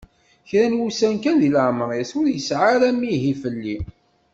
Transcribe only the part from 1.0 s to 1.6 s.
kan di